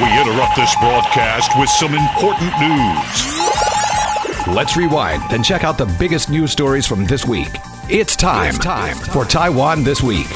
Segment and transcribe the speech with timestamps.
[0.00, 4.46] We interrupt this broadcast with some important news.
[4.46, 7.50] Let's rewind and check out the biggest news stories from this week.
[7.90, 10.26] It's time, it's time for Taiwan This Week.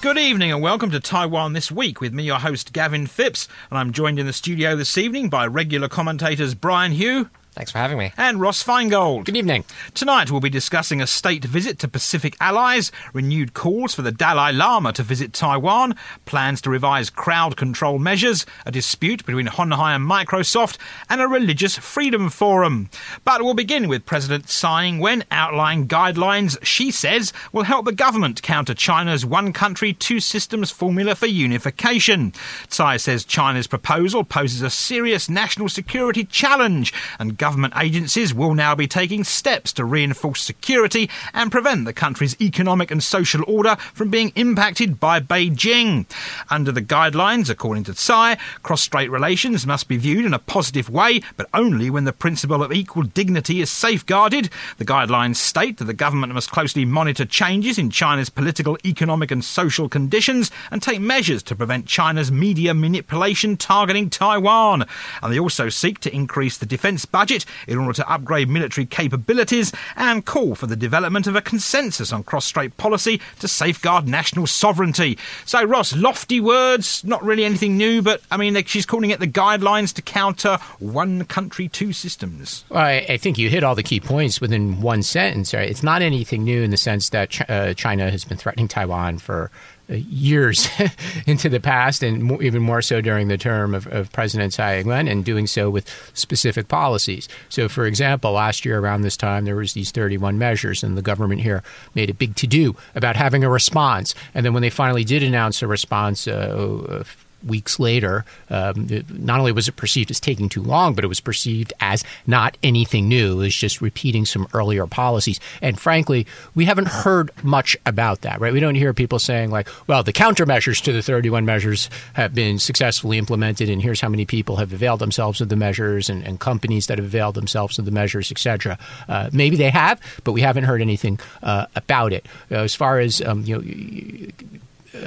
[0.00, 3.76] Good evening and welcome to Taiwan This Week with me, your host Gavin Phipps, and
[3.76, 7.28] I'm joined in the studio this evening by regular commentators Brian Hioe.
[7.52, 8.12] Thanks for having me.
[8.16, 9.24] And Ross Feingold.
[9.24, 9.64] Good evening.
[9.92, 14.52] Tonight we'll be discussing a state visit to Pacific allies, renewed calls for the Dalai
[14.52, 15.94] Lama to visit Taiwan,
[16.24, 20.78] plans to revise crowd control measures, a dispute between Hon Hai and Microsoft,
[21.10, 22.88] and a religious freedom forum.
[23.24, 28.42] But we'll begin with President Tsai Ing-wen outlining guidelines she says will help the government
[28.42, 32.32] counter China's one country, two systems formula for unification.
[32.68, 38.74] Tsai says China's proposal poses a serious national security challenge and government agencies will now
[38.74, 44.10] be taking steps to reinforce security and prevent the country's economic and social order from
[44.10, 46.06] being impacted by Beijing.
[46.50, 51.20] Under the guidelines, according to Tsai, cross-strait relations must be viewed in a positive way,
[51.36, 54.50] but only when the principle of equal dignity is safeguarded.
[54.78, 59.44] The guidelines state that the government must closely monitor changes in China's political, economic and
[59.44, 64.86] social conditions and take measures to prevent China's media manipulation targeting Taiwan.
[65.22, 68.86] And they also seek to increase the defence budget budget in order to upgrade military
[68.86, 74.08] capabilities and call for the development of a consensus on cross strait policy to safeguard
[74.08, 75.16] national sovereignty.
[75.44, 79.28] So, Ross, lofty words, not really anything new, but I mean, she's calling it the
[79.28, 82.64] guidelines to counter one country, two systems.
[82.68, 85.54] Well, I, think you hit all the key points within one sentence.
[85.54, 85.68] Right?
[85.68, 89.50] It's not anything new in the sense that uh, China has been threatening Taiwan for
[89.98, 90.68] years
[91.26, 95.08] into the past, and even more so during the term of, of President Tsai Ing-wen,
[95.08, 97.28] and doing so with specific policies.
[97.48, 101.02] So, for example, last year around this time, there was these 31 measures, and the
[101.02, 101.62] government here
[101.94, 104.14] made a big to-do about having a response.
[104.34, 107.04] And then when they finally did announce a response uh,
[107.44, 111.08] weeks later, um, it, not only was it perceived as taking too long, but it
[111.08, 113.40] was perceived as not anything new.
[113.40, 115.40] It was just repeating some earlier policies.
[115.62, 118.52] And frankly, we haven't heard much about that, right?
[118.52, 122.58] We don't hear people saying, like, well, the countermeasures to the 31 measures have been
[122.58, 126.40] successfully implemented, and here's how many people have availed themselves of the measures and, and
[126.40, 128.78] companies that have availed themselves of the measures, etc.
[129.08, 132.26] Uh, maybe they have, but we haven't heard anything uh, about it.
[132.50, 134.48] Uh, as far as um, you know,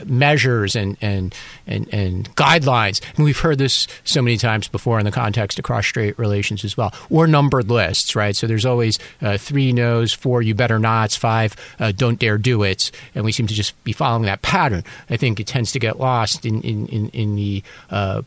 [0.06, 1.36] measures and, and
[1.68, 3.02] and and guidelines.
[3.16, 6.78] And we've heard this so many times before in the context of cross-strait relations as
[6.78, 8.36] well, or numbered lists, right?
[8.36, 12.64] So there's always uh, three no's, four you better nots, five uh, don't dare do
[12.64, 14.84] it, and we seem to just be following that pattern.
[15.10, 18.22] I think it tends to get lost in in in, in the uh,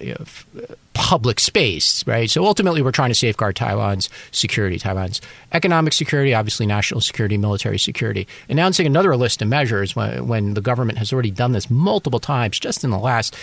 [0.00, 2.30] you know, public space, right?
[2.30, 5.20] So ultimately, we're trying to safeguard Taiwan's security, Taiwan's
[5.52, 8.26] economic security, obviously national security, military security.
[8.48, 12.58] Announcing another list of measures when, when the government has already done this multiple times
[12.58, 13.36] just in the last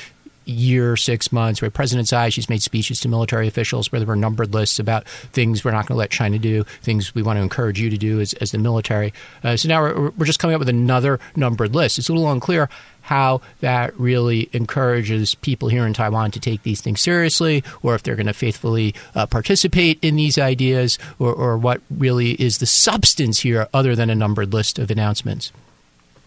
[0.46, 4.16] year, six months, where President Tsai, she's made speeches to military officials where there were
[4.16, 7.44] numbered lists about things we're not going to let China do, things we want to
[7.44, 9.14] encourage you to do as, as the military.
[9.44, 11.98] Uh, so now we're, we're just coming up with another numbered list.
[11.98, 12.70] It's a little unclear
[13.04, 18.04] how that really encourages people here in Taiwan to take these things seriously, or if
[18.04, 22.66] they're going to faithfully uh, participate in these ideas, or, or what really is the
[22.66, 25.52] substance here other than a numbered list of announcements.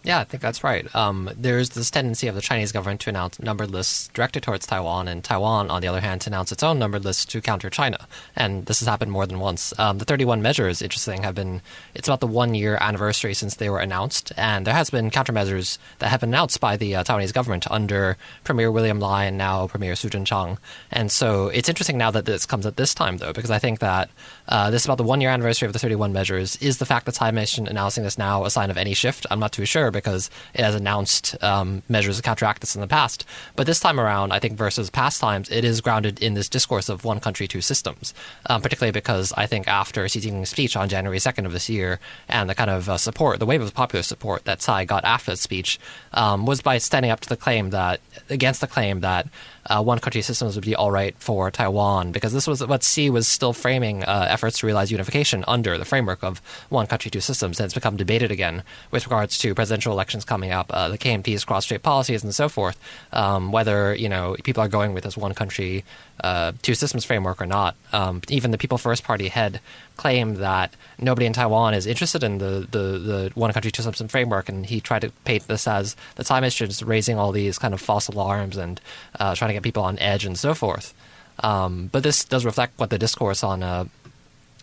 [0.07, 0.87] Yeah, I think that's right.
[0.95, 5.09] Um, there's this tendency of the Chinese government to announce numbered lists directed towards Taiwan,
[5.09, 8.07] and Taiwan, on the other hand, to announce its own numbered lists to counter China.
[8.33, 9.77] And this has happened more than once.
[9.77, 11.61] Um, the 31 measures, interesting, have been,
[11.93, 15.77] it's about the one year anniversary since they were announced, and there has been countermeasures
[15.99, 19.67] that have been announced by the uh, Taiwanese government under Premier William Lai and now
[19.67, 20.57] Premier Su Tseng-chang.
[20.89, 23.79] And so it's interesting now that this comes at this time, though, because I think
[23.79, 24.09] that
[24.47, 26.55] uh, this is about the one year anniversary of the 31 measures.
[26.61, 29.25] Is the fact that Tsai Ing-wen announcing this now a sign of any shift?
[29.29, 32.87] I'm not too sure because it has announced um, measures to counteract this in the
[32.87, 33.25] past.
[33.55, 36.89] But this time around, I think versus past times, it is grounded in this discourse
[36.89, 38.13] of one country, two systems.
[38.45, 41.99] Um, particularly because I think after Xi Jinping's speech on January 2nd of this year
[42.27, 45.31] and the kind of uh, support, the wave of popular support that Tsai got after
[45.31, 45.79] that speech
[46.13, 47.99] um, was by standing up to the claim that,
[48.29, 49.27] against the claim that
[49.67, 53.09] uh, one country systems would be all right for Taiwan, because this was what Xi
[53.09, 57.21] was still framing uh, efforts to realize unification under the framework of one country, two
[57.21, 57.59] systems.
[57.59, 61.45] And it's become debated again with regards to presidential elections coming up, uh, the KMT's
[61.45, 62.79] cross-strait policies, and so forth.
[63.11, 65.83] Um, whether you know people are going with this one country,
[66.23, 67.75] uh, two systems framework or not.
[67.93, 69.59] Um, even the People First Party head
[69.97, 74.11] claimed that nobody in Taiwan is interested in the, the, the one country, two systems
[74.11, 77.73] framework, and he tried to paint this as the Tsai is raising all these kind
[77.73, 78.81] of false alarms and
[79.19, 80.93] uh, trying to get people on edge and so forth.
[81.39, 83.85] Um, but this does reflect what the discourse on uh,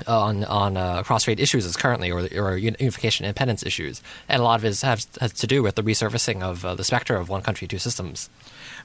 [0.09, 4.59] on on uh, cross-strait issues is currently, or, or unification independence issues, and a lot
[4.59, 7.43] of it has, has to do with the resurfacing of uh, the specter of one
[7.43, 8.29] country, two systems.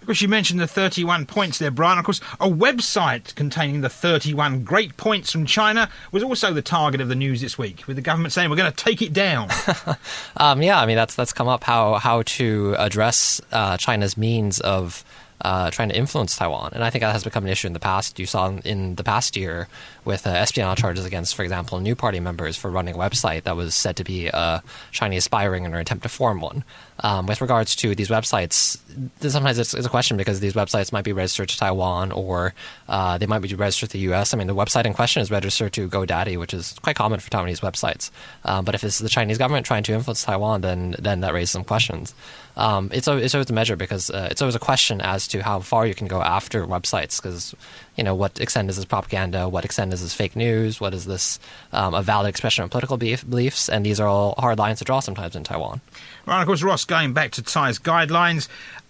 [0.02, 2.00] Of course, you mentioned the 31 points there, Brian.
[2.00, 7.02] Of course, a website containing the 31 great points from China was also the target
[7.02, 9.50] of the news this week, with the government saying we're going to take it down.
[10.38, 14.60] um, yeah, I mean that's that's come up how how to address uh, China's means
[14.62, 15.04] of
[15.42, 16.72] uh, trying to influence Taiwan.
[16.74, 18.20] And I think that has become an issue in the past.
[18.20, 19.68] You saw in the past year
[20.06, 23.56] with uh, espionage charges against, for example, new party members for running a website that
[23.56, 24.60] was said to be uh,
[24.92, 26.64] Chinese spying in an attempt to form one.
[27.02, 28.78] Um, with regards to these websites,
[29.22, 32.54] sometimes it's, it's, a question because these websites might be registered to Taiwan or
[32.90, 34.34] uh, they might be registered to the U.S.
[34.34, 37.30] I mean, the website in question is registered to GoDaddy, which is quite common for
[37.30, 38.12] Taiwanese websites.
[38.44, 41.52] Um, but if it's the Chinese government trying to influence Taiwan, then then that raises
[41.52, 42.14] some questions.
[42.58, 45.42] Um, it's, always, it's always a measure because uh, it's always a question as to
[45.42, 47.56] how far you can go after websites because
[48.00, 49.50] you know, what extent is this propaganda?
[49.50, 50.80] What extent is this fake news?
[50.80, 51.38] What is this
[51.74, 53.68] um, a valid expression of political beliefs?
[53.68, 55.82] And these are all hard lines to draw sometimes in Taiwan.
[56.30, 58.48] Right, of course, Ross, going back to Tsai's guidelines,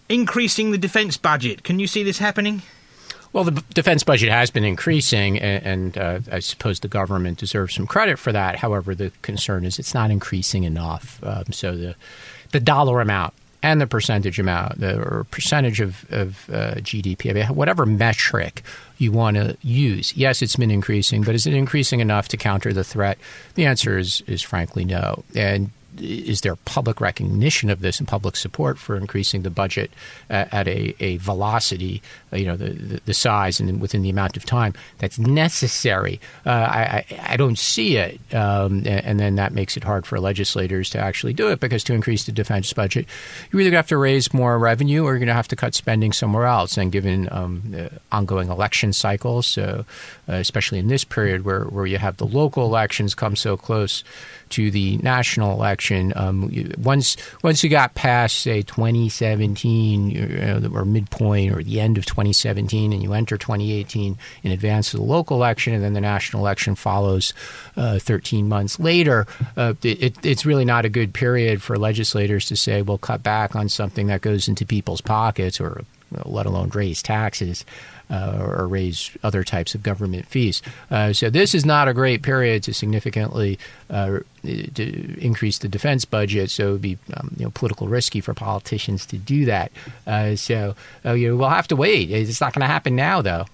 [0.09, 1.63] increasing the defence budget.
[1.63, 2.63] Can you see this happening?
[3.31, 7.75] Well, the defense budget has been increasing, and, and uh, I suppose the government deserves
[7.75, 8.57] some credit for that.
[8.57, 11.23] However, the concern is it's not increasing enough.
[11.23, 11.95] Um, so the
[12.51, 17.85] the dollar amount and the percentage amount the, or percentage of, of uh, GDP, whatever
[17.85, 18.63] metric
[18.97, 20.15] you want to use.
[20.17, 23.17] Yes, it's been increasing, but is it increasing enough to counter the threat?
[23.55, 25.23] The answer is is frankly no.
[25.35, 25.69] And
[25.99, 29.91] is there public recognition of this and public support for increasing the budget
[30.29, 32.01] at, a, a, velocity,
[32.31, 36.19] uh, you know, the, the, the, size and within the amount of time that's necessary?
[36.45, 38.19] Uh, I, I, don't see it.
[38.33, 41.93] Um, and then that makes it hard for legislators to actually do it because to
[41.93, 43.05] increase the defense budget,
[43.51, 45.55] you're either going to have to raise more revenue or you're going to have to
[45.55, 46.77] cut spending somewhere else.
[46.77, 49.85] And given um, ongoing election cycles, so,
[50.27, 54.03] uh, especially in this period where, where you have the local elections come so close,
[54.49, 56.13] to the national election.
[56.15, 61.97] Um, once once you got past say 2017 you know, or midpoint or the end
[61.97, 66.01] of 2017, and you enter 2018 in advance of the local election, and then the
[66.01, 67.33] national election follows
[67.77, 72.55] uh, 13 months later, uh, it, it's really not a good period for legislators to
[72.55, 75.83] say, "We'll cut back on something that goes into people's pockets," or
[76.25, 77.65] let alone raise taxes
[78.09, 80.61] or raise other types of government fees.
[80.89, 83.59] Uh, so this is not a great period to significantly
[83.89, 86.49] uh, to increase the defense budget.
[86.49, 89.71] So it would be um, you know political risky for politicians to do that.
[90.07, 90.75] Uh, so
[91.05, 92.11] uh, you know, we'll have to wait.
[92.11, 93.45] It's not going to happen now, though.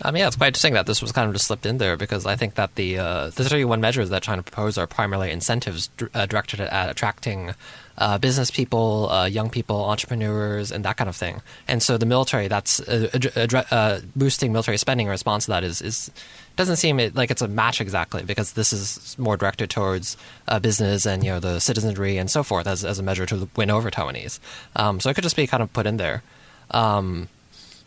[0.00, 1.96] I mean, yeah, it's quite interesting that this was kind of just slipped in there
[1.96, 5.88] because I think that the uh, the 31 measures that China proposed are primarily incentives
[5.96, 7.54] d- uh, directed at attracting
[7.98, 11.42] uh, business people, uh, young people, entrepreneurs, and that kind of thing.
[11.68, 15.82] And so the military, that's uh, uh, boosting military spending in response to that is,
[15.82, 16.10] is
[16.56, 20.16] doesn't seem like it's a match exactly because this is more directed towards
[20.48, 23.48] uh, business and you know the citizenry and so forth as, as a measure to
[23.56, 24.38] win over Taiwanese.
[24.76, 26.22] Um, so it could just be kind of put in there.
[26.70, 27.28] Um,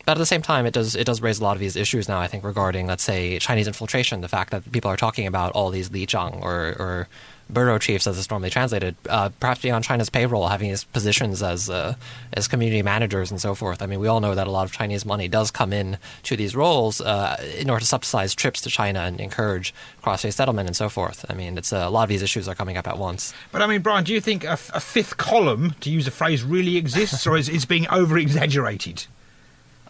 [0.06, 2.08] but at the same time, it does it does raise a lot of these issues
[2.08, 2.20] now.
[2.20, 5.70] I think regarding, let's say, Chinese infiltration, the fact that people are talking about all
[5.70, 7.08] these lizhang or, or
[7.52, 11.42] bureau chiefs, as it's normally translated, uh, perhaps being on China's payroll, having these positions
[11.42, 11.94] as uh,
[12.32, 13.82] as community managers and so forth.
[13.82, 16.36] I mean, we all know that a lot of Chinese money does come in to
[16.36, 20.76] these roles uh, in order to subsidize trips to China and encourage cross-strait settlement and
[20.76, 21.24] so forth.
[21.28, 23.34] I mean, it's uh, a lot of these issues are coming up at once.
[23.50, 26.44] But I mean, Brian, do you think a, a fifth column, to use a phrase,
[26.44, 29.06] really exists, or is it being over-exaggerated?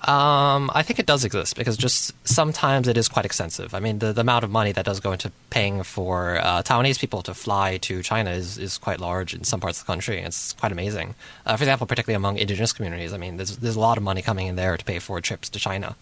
[0.06, 3.74] Um, I think it does exist because just sometimes it is quite extensive.
[3.74, 7.00] I mean, the, the amount of money that does go into paying for uh, Taiwanese
[7.00, 10.20] people to fly to China is, is quite large in some parts of the country.
[10.20, 11.16] It's quite amazing.
[11.44, 14.22] Uh, for example, particularly among indigenous communities, I mean, there's, there's a lot of money
[14.22, 15.96] coming in there to pay for trips to China,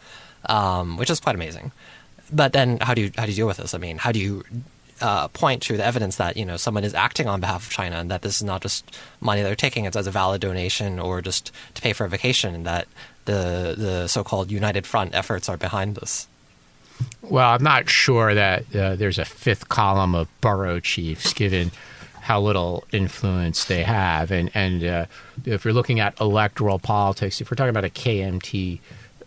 [0.51, 1.73] um, which is quite amazing.
[2.31, 3.75] But then, how do you how do you deal with this?
[3.75, 4.45] I mean, how do you
[5.01, 7.97] uh, point to the evidence that you know someone is acting on behalf of China
[7.97, 11.21] and that this is not just money they're taking it as a valid donation or
[11.21, 12.87] just to pay for a vacation and that
[13.25, 16.27] the the so-called United Front efforts are behind this.
[17.23, 21.73] Well, I'm not sure that uh, there's a fifth column of borough chiefs, given
[22.21, 25.07] how little influence they have, and and uh,
[25.45, 28.79] if you're looking at electoral politics, if we're talking about a KMT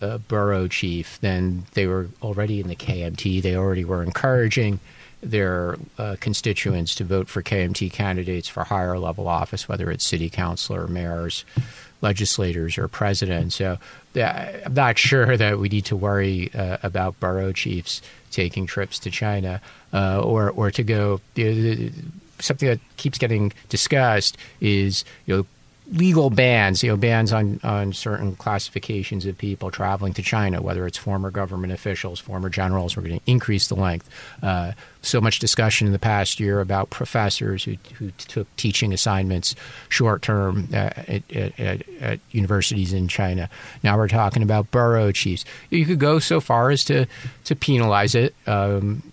[0.01, 3.41] uh, borough chief, then they were already in the KMT.
[3.41, 4.79] They already were encouraging
[5.21, 10.29] their uh, constituents to vote for KMT candidates for higher level office, whether it's city
[10.29, 11.43] council or mayors
[12.01, 13.55] legislators or presidents.
[13.55, 13.77] So
[14.15, 19.11] I'm not sure that we need to worry uh, about borough chiefs taking trips to
[19.11, 19.61] China
[19.93, 21.21] uh, or or to go.
[21.35, 21.89] You know,
[22.39, 25.45] something that keeps getting discussed is you know
[25.91, 30.85] legal bans, you know, bans on, on certain classifications of people traveling to China, whether
[30.85, 32.97] it's former government officials, former generals.
[32.97, 34.09] We're going to increase the length.
[34.43, 39.55] Uh, so much discussion in the past year about professors who, who took teaching assignments
[39.89, 43.49] short term uh, at, at, at, universities in China.
[43.83, 45.45] Now we're talking about borough chiefs.
[45.69, 47.05] You could go so far as to,
[47.45, 49.03] to penalize it, um,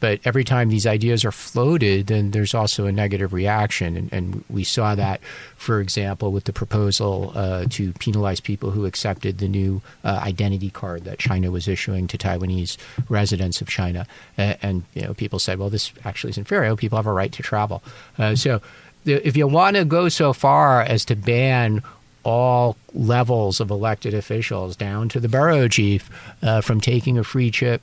[0.00, 3.96] but every time these ideas are floated, then there's also a negative reaction.
[3.96, 5.20] And, and we saw that,
[5.56, 10.70] for example, with the proposal uh, to penalize people who accepted the new uh, identity
[10.70, 12.76] card that China was issuing to Taiwanese
[13.08, 14.06] residents of China.
[14.36, 16.74] and you know, people people said, well, this actually isn't fair.
[16.74, 17.82] People have a right to travel.
[18.16, 18.62] Uh, so
[19.04, 21.82] if you want to go so far as to ban
[22.24, 26.10] all levels of elected officials down to the borough chief
[26.42, 27.82] uh, from taking a free trip,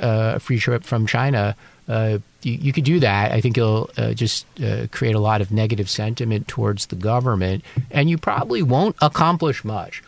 [0.00, 1.56] uh, free trip from China.
[1.88, 3.32] Uh, you, you, could do that.
[3.32, 7.64] I think you'll uh, just uh, create a lot of negative sentiment towards the government,
[7.90, 10.02] and you probably won't accomplish much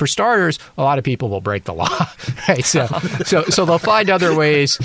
[0.00, 2.08] for starters, a lot of people will break the law,
[2.48, 2.64] right?
[2.64, 2.86] So,
[3.26, 4.78] so, so they'll find other ways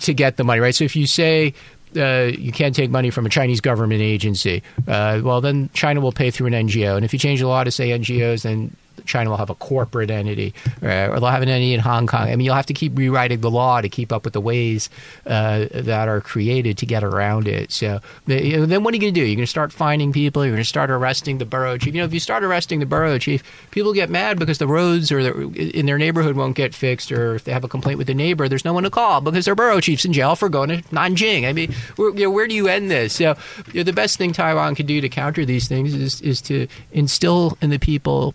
[0.00, 0.74] to get the money, right?
[0.74, 1.52] So if you say
[1.96, 6.12] uh, you can't take money from a Chinese government agency, uh, well, then China will
[6.12, 6.94] pay through an NGO.
[6.94, 10.10] And if you change the law to say NGOs, then China will have a corporate
[10.10, 12.28] entity, uh, or they'll have an entity in Hong Kong.
[12.28, 14.90] I mean, you'll have to keep rewriting the law to keep up with the ways
[15.26, 17.72] uh, that are created to get around it.
[17.72, 19.26] So you know, then what are you going to do?
[19.26, 20.44] You're going to start finding people.
[20.44, 21.94] You're going to start arresting the borough chief.
[21.94, 25.10] You know, if you start arresting the borough chief, people get mad because the roads
[25.12, 28.06] or the, in their neighborhood won't get fixed, or if they have a complaint with
[28.06, 30.68] the neighbor, there's no one to call because their borough chief's in jail for going
[30.68, 31.48] to Nanjing.
[31.48, 33.14] I mean, where, you know, where do you end this?
[33.14, 33.36] So
[33.72, 36.66] you know, the best thing Taiwan can do to counter these things is is to
[36.92, 38.34] instill in the people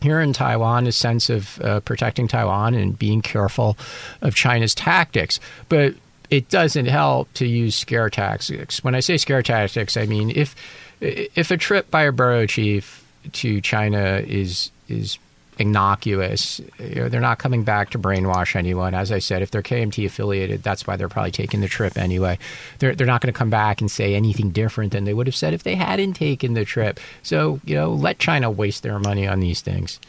[0.00, 3.76] here in Taiwan a sense of uh, protecting Taiwan and being careful
[4.22, 5.40] of China's tactics.
[5.68, 5.94] But
[6.30, 8.82] it doesn't help to use scare tactics.
[8.84, 10.54] When I say scare tactics, I mean if
[11.00, 15.18] if a trip by a borough chief to China is is
[15.58, 16.60] innocuous.
[16.78, 18.94] You know, they're not coming back to brainwash anyone.
[18.94, 22.38] As I said, if they're KMT affiliated, that's why they're probably taking the trip anyway.
[22.78, 25.36] They're, they're not going to come back and say anything different than they would have
[25.36, 27.00] said if they hadn't taken the trip.
[27.22, 30.00] So, you know, let China waste their money on these things.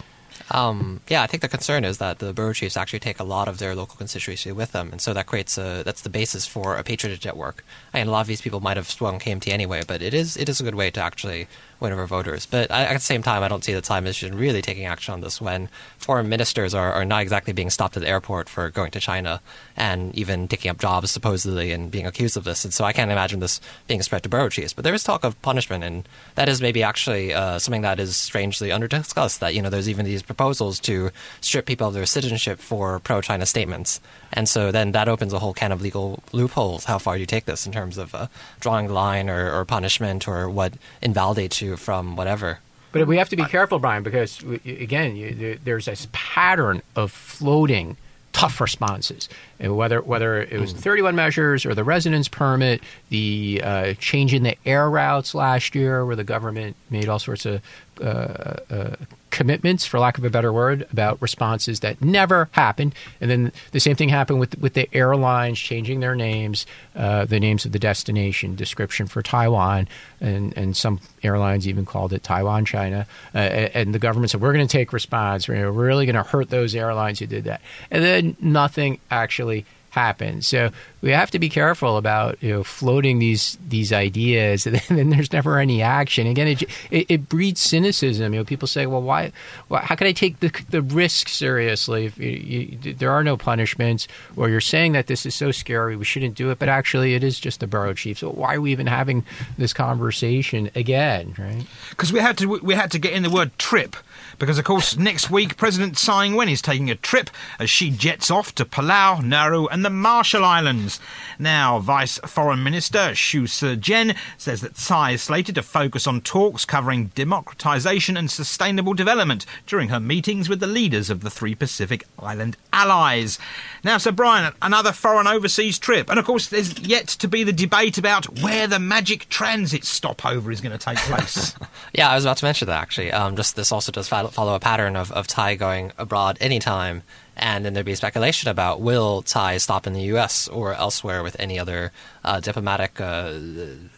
[0.51, 3.47] Um, yeah, I think the concern is that the borough chiefs actually take a lot
[3.47, 6.75] of their local constituency with them, and so that creates a that's the basis for
[6.77, 7.63] a patronage network.
[7.93, 10.37] I and a lot of these people might have swung KMT anyway, but it is
[10.37, 11.47] it is a good way to actually
[11.79, 12.45] win over voters.
[12.45, 15.21] But at the same time, I don't see the Thai mission really taking action on
[15.21, 18.91] this when foreign ministers are, are not exactly being stopped at the airport for going
[18.91, 19.41] to China
[19.77, 22.65] and even taking up jobs supposedly and being accused of this.
[22.65, 24.73] And so I can't imagine this being spread to borough chiefs.
[24.73, 28.17] But there is talk of punishment, and that is maybe actually uh, something that is
[28.17, 29.39] strangely under discussed.
[29.39, 31.09] That you know, there's even these proposals to
[31.41, 33.99] strip people of their citizenship for pro-China statements,
[34.31, 36.85] and so then that opens a whole can of legal loopholes.
[36.85, 38.27] How far do you take this in terms of uh,
[38.59, 42.59] drawing the line or, or punishment or what invalidates you from whatever?
[42.91, 47.97] But we have to be careful, Brian, because again, you, there's this pattern of floating
[48.39, 49.27] tough responses.
[49.59, 54.33] And whether whether it was the 31 measures or the residence permit, the uh, change
[54.33, 57.61] in the air routes last year, where the government made all sorts of
[58.01, 58.95] uh, uh,
[59.29, 62.95] commitments, for lack of a better word, about responses that never happened.
[63.21, 66.65] And then the same thing happened with with the airlines changing their names,
[66.95, 69.87] uh, the names of the destination description for Taiwan,
[70.19, 73.05] and and some airlines even called it Taiwan China.
[73.33, 75.47] Uh, and the government said we're going to take response.
[75.47, 77.61] We're really going to hurt those airlines who did that.
[77.91, 80.41] And then nothing actually happen.
[80.41, 85.09] So we have to be careful about you know floating these these ideas, and then
[85.09, 86.27] there's never any action.
[86.27, 88.33] Again, it, it, it breeds cynicism.
[88.33, 89.31] You know, people say, "Well, why?
[89.69, 93.37] Well, how can I take the the risk seriously if you, you, there are no
[93.37, 97.15] punishments?" Or you're saying that this is so scary, we shouldn't do it, but actually,
[97.15, 98.19] it is just the borough chief.
[98.19, 99.23] So why are we even having
[99.57, 101.35] this conversation again?
[101.37, 101.65] Right?
[101.89, 103.95] Because we had to we had to get in the word trip
[104.39, 107.29] because, of course, next week President Tsai Ing-wen is taking a trip
[107.59, 110.99] as she jets off to Palau, Nauru, and the Marshall Islands.
[111.37, 116.65] Now, Vice Foreign Minister Hsu Szu-chien says that Tsai is slated to focus on talks
[116.65, 122.05] covering democratization and sustainable development during her meetings with the leaders of the three Pacific
[122.17, 123.39] Island allies.
[123.83, 127.53] Now, Sir Brian, another foreign overseas trip, and of course, there's yet to be the
[127.53, 131.55] debate about where the magic transit stopover is going to take place.
[131.93, 133.11] yeah, I was about to mention that actually.
[133.11, 137.03] Um, just this also does follow a pattern of, of Tsai going abroad anytime,
[137.35, 140.47] and then there'd be speculation about will Tsai stop in the U.S.
[140.47, 141.91] or elsewhere with any other
[142.23, 143.33] uh, diplomatic, uh,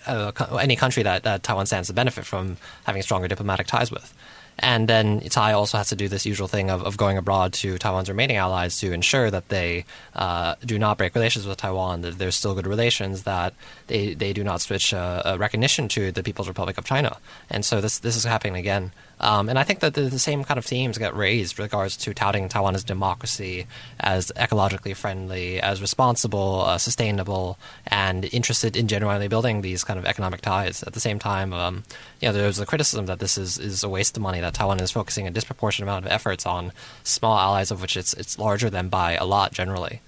[0.07, 4.13] uh, any country that Taiwan stands to benefit from having stronger diplomatic ties with.
[4.59, 7.77] And then Tsai also has to do this usual thing of, of going abroad to
[7.77, 12.19] Taiwan's remaining allies to ensure that they uh, do not break relations with Taiwan, that
[12.19, 13.53] there's still good relations, that
[13.88, 17.17] they, they do not switch uh, recognition to the People's Republic of China.
[17.50, 18.91] And so this this is happening again.
[19.21, 21.95] Um, and I think that the, the, same kind of themes get raised with regards
[21.97, 23.67] to touting Taiwan as democracy,
[23.99, 30.05] as ecologically friendly, as responsible, uh, sustainable, and interested in genuinely building these kind of
[30.05, 30.81] economic ties.
[30.81, 31.83] At the same time, um,
[32.19, 34.79] you know, there's a criticism that this is, is a waste of money, that Taiwan
[34.79, 36.71] is focusing a disproportionate amount of efforts on
[37.03, 40.01] small allies, of which it's, it's larger than by a lot generally.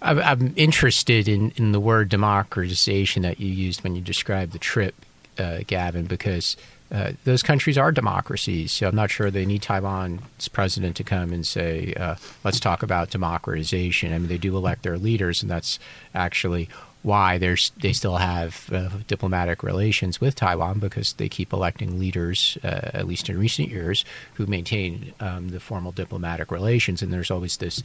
[0.00, 4.94] I'm interested in, in the word democratization that you used when you described the trip,
[5.38, 6.56] uh, Gavin, because–
[6.90, 8.72] uh, those countries are democracies.
[8.72, 12.82] So I'm not sure they need Taiwan's president to come and say, uh, let's talk
[12.82, 14.12] about democratization.
[14.12, 15.78] I mean, they do elect their leaders, and that's
[16.14, 16.68] actually
[17.06, 22.90] why they still have uh, diplomatic relations with Taiwan because they keep electing leaders, uh,
[22.94, 27.02] at least in recent years, who maintain um, the formal diplomatic relations.
[27.02, 27.80] And there's always this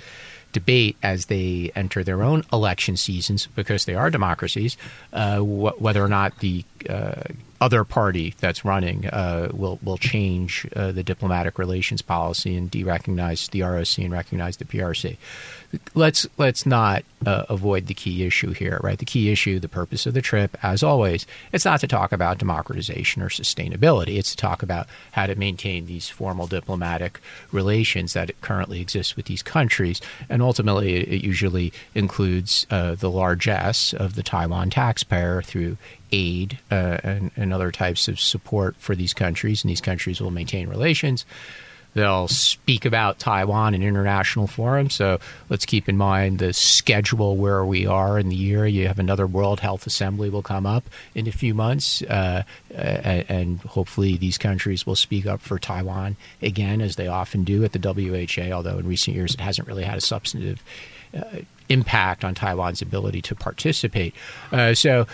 [0.52, 4.78] debate as they enter their own election seasons because they are democracies,
[5.14, 7.24] uh, wh- whether or not the uh,
[7.62, 13.48] other party that's running uh, will will change uh, the diplomatic relations policy and de-recognize
[13.50, 15.18] the ROC and recognize the PRC.
[15.94, 18.98] Let's let's not uh, avoid the key issue here, right?
[18.98, 22.40] The key issue, the purpose of the trip, as always, it's not to talk about
[22.40, 24.18] democratization or sustainability.
[24.18, 29.28] It's to talk about how to maintain these formal diplomatic relations that currently exist with
[29.28, 35.78] these countries, and ultimately, it usually includes uh, the largesse of the Taiwan taxpayer through
[36.12, 40.32] aid uh, and, and other types of support for these countries, and these countries will
[40.32, 41.26] maintain relations.
[41.94, 44.96] They'll speak about Taiwan in international forums.
[44.96, 45.20] So
[45.50, 48.66] let's keep in mind the schedule where we are in the year.
[48.66, 52.44] You have another World Health Assembly will come up in a few months, uh,
[52.74, 57.74] and hopefully these countries will speak up for Taiwan again, as they often do at
[57.74, 58.52] the WHA.
[58.56, 60.64] Although in recent years it hasn't really had a substantive
[61.72, 64.14] impact on Taiwan's ability to participate.
[64.52, 65.06] Uh, so uh,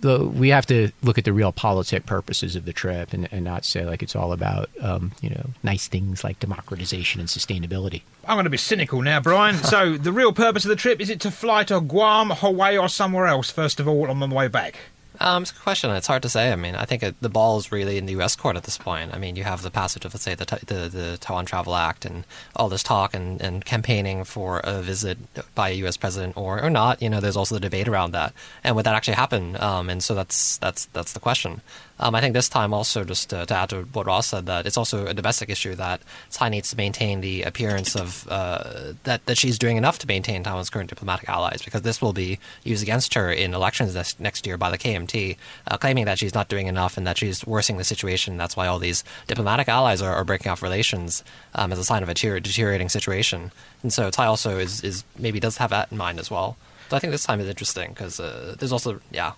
[0.00, 3.64] the, we have to look at the realpolitik purposes of the trip and, and not
[3.64, 8.02] say like it's all about um, you know nice things like democratization and sustainability.
[8.26, 9.56] I'm going to be cynical now, Brian.
[9.56, 12.88] so the real purpose of the trip is it to fly to Guam, Hawaii, or
[12.88, 14.76] somewhere else first of all on the way back?
[15.20, 15.90] Um, it's a question.
[15.90, 16.52] It's hard to say.
[16.52, 18.36] I mean, I think it, the ball is really in the U.S.
[18.36, 19.14] court at this point.
[19.14, 22.04] I mean, you have the passage of, let's say, the, the, the Taiwan Travel Act
[22.04, 25.18] and all this talk and, and campaigning for a visit
[25.54, 25.96] by a U.S.
[25.96, 27.00] president or, or not.
[27.02, 28.32] You know, there's also the debate around that.
[28.64, 29.56] And would that actually happen?
[29.60, 31.60] Um, and so that's that's that's the question.
[31.98, 34.66] Um, I think this time also just to, to, add to what Ross said that
[34.66, 39.24] it's also a domestic issue that Tsai needs to maintain the appearance of uh, that
[39.26, 42.82] that she's doing enough to maintain Taiwan's current diplomatic allies because this will be used
[42.82, 45.36] against her in elections next, next year by the KMT,
[45.68, 48.36] uh, claiming that she's not doing enough and that she's worsening the situation.
[48.36, 52.02] That's why all these diplomatic allies are, are breaking off relations um, as a sign
[52.02, 53.52] of a deteriorating situation.
[53.82, 56.56] And so Tsai also is, is maybe does have that in mind as well.
[56.90, 59.32] So I think this time is interesting because uh, there's also yeah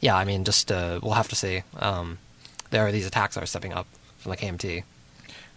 [0.00, 1.62] yeah, I mean, just uh, we'll have to see.
[1.78, 2.18] Um,
[2.70, 3.86] there are these attacks are stepping up
[4.18, 4.84] from the KMT.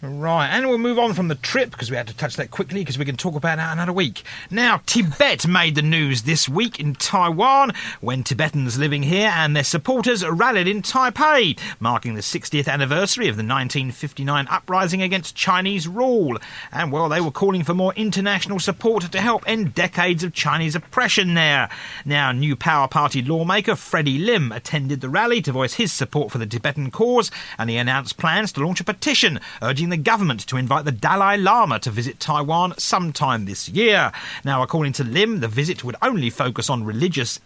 [0.05, 2.81] Right, and we'll move on from the trip because we had to touch that quickly
[2.81, 4.23] because we can talk about that another week.
[4.51, 9.63] Now, Tibet made the news this week in Taiwan when Tibetans living here and their
[9.63, 16.37] supporters rallied in Taipei, marking the 60th anniversary of the 1959 uprising against Chinese rule.
[16.73, 20.75] And well, they were calling for more international support to help end decades of Chinese
[20.75, 21.69] oppression there.
[22.03, 26.39] Now, New Power Party lawmaker Freddie Lim attended the rally to voice his support for
[26.39, 30.57] the Tibetan cause, and he announced plans to launch a petition urging the government to
[30.57, 34.11] invite the Dalai Lama to visit Taiwan sometime this year.
[34.43, 37.39] Now, according to Lim, the visit would only focus on religious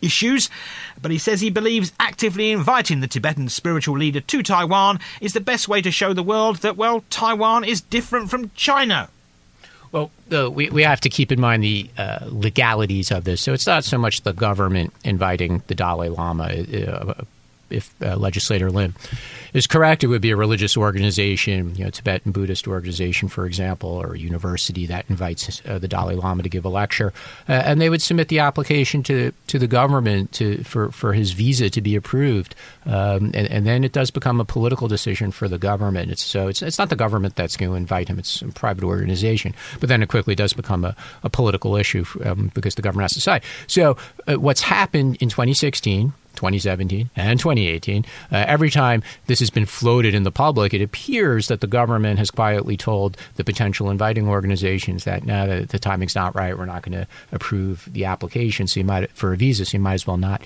[0.00, 0.48] issues,
[1.02, 5.42] but he says he believes actively inviting the Tibetan spiritual leader to Taiwan is the
[5.42, 9.10] best way to show the world that, well, Taiwan is different from China.
[9.92, 13.42] Well, uh, we, we have to keep in mind the uh, legalities of this.
[13.42, 16.44] So it's not so much the government inviting the Dalai Lama.
[16.44, 17.24] Uh,
[17.70, 18.94] if uh, legislator Lim
[19.52, 23.90] is correct, it would be a religious organization, you know, Tibetan Buddhist organization, for example,
[23.90, 27.12] or a university that invites uh, the Dalai Lama to give a lecture,
[27.48, 31.32] uh, and they would submit the application to to the government to for, for his
[31.32, 32.54] visa to be approved,
[32.86, 36.10] um, and, and, then it does become a political decision for the government.
[36.10, 38.84] It's, so it's it's not the government that's going to invite him; it's a private
[38.84, 39.54] organization.
[39.80, 43.12] But then it quickly does become a, a political issue um, because the government has
[43.12, 43.42] to decide.
[43.66, 49.66] So uh, what's happened in 2016 2017 and 2018, uh, every time this has been
[49.66, 54.26] floated in the public, it appears that the government has quietly told the potential inviting
[54.26, 56.56] organizations that no, the, the timing's not right.
[56.56, 58.66] We're not going to approve the application.
[58.66, 60.40] So you might for a visa, so you might as well not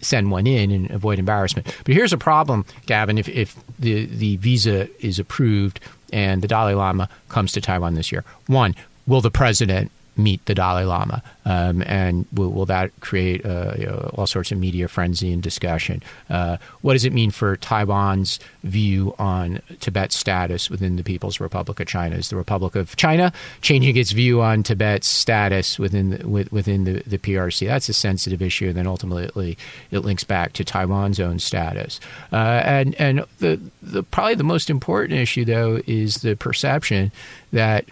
[0.00, 1.66] send one in and avoid embarrassment.
[1.84, 3.18] But here's a problem, Gavin.
[3.18, 5.78] If, if the, the visa is approved
[6.10, 8.74] and the Dalai Lama comes to Taiwan this year, one,
[9.06, 13.86] will the president meet the Dalai Lama, um, and will, will, that create uh, you
[13.86, 16.02] know, all sorts of media frenzy and discussion?
[16.30, 21.80] Uh, what does it mean for Taiwan's view on Tibet's status within the People's Republic
[21.80, 22.16] of China?
[22.16, 27.02] Is the Republic of China changing its view on Tibet's status within the, within the,
[27.06, 27.66] the PRC?
[27.66, 28.68] That's a sensitive issue.
[28.68, 29.58] And then ultimately,
[29.90, 32.00] it links back to Taiwan's own status.
[32.32, 37.12] Uh, and and the, the probably the most important issue though is the perception
[37.52, 37.84] that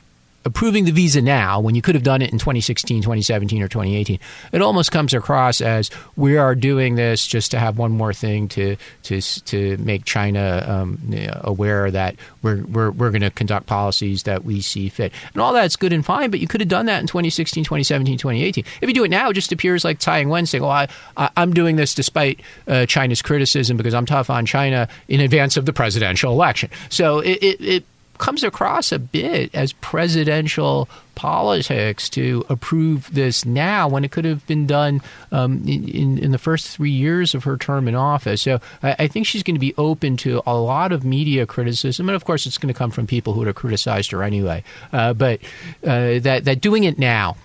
[0.44, 4.18] approving the visa now when you could have done it in 2016, 2017, or 2018,
[4.52, 8.48] it almost comes across as we are doing this just to have one more thing
[8.48, 10.98] to to to make China um,
[11.42, 15.12] aware that we're we're, we're going to conduct policies that we see fit.
[15.32, 18.18] And all that's good and fine, but you could have done that in 2016, 2017,
[18.18, 18.64] 2018.
[18.80, 21.30] If you do it now, it just appears like Tsai Ing-wen saying, "Well, I, I
[21.36, 25.66] am doing this despite uh, China's criticism because I'm tough on China in advance of
[25.66, 27.84] the presidential election." So it, it, it
[28.22, 34.46] comes across a bit as presidential politics to approve this now when it could have
[34.46, 38.42] been done um, in, in, the first three years of her term in office.
[38.42, 42.08] So I, I, think she's going to be open to a lot of media criticism,
[42.08, 44.62] and of course, it's going to come from people who would have criticized her anyway.
[44.92, 45.40] Uh, but
[45.82, 47.36] uh, that that doing it now